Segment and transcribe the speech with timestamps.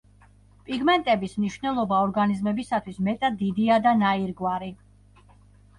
[0.69, 4.77] პიგმენტების მნიშვნელობა ორგანიზმებისათვის მეტად დიდია და ნაირგვარი.